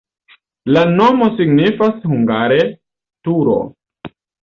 [0.77, 2.59] La nomo signifas hungare:
[3.31, 3.57] turo.